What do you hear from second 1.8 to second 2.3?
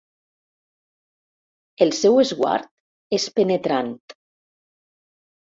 El seu